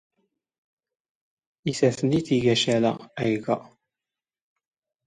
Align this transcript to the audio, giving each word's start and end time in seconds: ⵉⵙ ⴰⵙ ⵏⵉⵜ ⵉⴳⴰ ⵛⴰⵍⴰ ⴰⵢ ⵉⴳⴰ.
ⵉⵙ 1.69 1.79
ⴰⵙ 1.87 1.95
ⵏⵉⵜ 2.05 2.27
ⵉⴳⴰ 2.37 2.53
ⵛⴰⵍⴰ 2.61 2.91
ⴰⵢ 3.19 3.27
ⵉⴳⴰ. 3.35 3.57